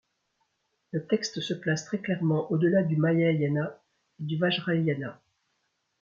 Le 0.93 1.05
texte 1.05 1.41
se 1.41 1.53
place 1.53 1.85
très 1.85 1.99
clairement 1.99 2.51
au-delà 2.51 2.81
du 2.81 2.95
Mahayana 2.95 3.79
et 4.19 4.23
du 4.23 4.35
Vajrayana. 4.35 5.21